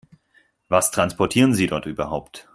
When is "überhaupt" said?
1.85-2.49